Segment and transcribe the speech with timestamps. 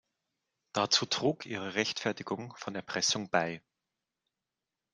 [0.73, 3.61] Dazu trug ihre Rechtfertigung von Erpressung bei.